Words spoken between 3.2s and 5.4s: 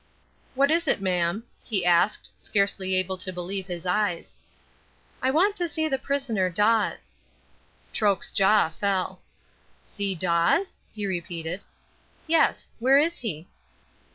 believe his eyes. "I